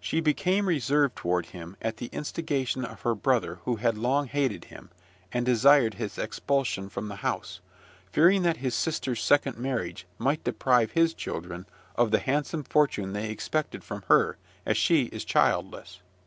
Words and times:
She 0.00 0.20
became 0.20 0.66
reserved 0.66 1.14
toward 1.14 1.44
him, 1.48 1.76
at 1.82 1.98
the 1.98 2.06
instigation 2.06 2.86
of 2.86 3.02
her 3.02 3.14
brother 3.14 3.56
who 3.66 3.76
had 3.76 3.98
long 3.98 4.26
hated 4.26 4.64
him, 4.64 4.88
and 5.30 5.44
desired 5.44 5.92
his 5.92 6.16
expulsion 6.16 6.88
from 6.88 7.08
the 7.08 7.16
house, 7.16 7.60
fearing 8.10 8.44
that 8.44 8.56
his 8.64 8.74
sister's 8.74 9.22
second 9.22 9.58
marriage 9.58 10.06
might 10.16 10.42
deprive 10.42 10.92
his 10.92 11.12
children 11.12 11.66
of 11.96 12.12
the 12.12 12.18
handsome 12.18 12.64
fortune 12.64 13.12
they 13.12 13.28
expected 13.28 13.84
from 13.84 14.04
her; 14.08 14.38
as 14.64 14.78
she 14.78 15.02
is 15.12 15.22
childless. 15.22 16.00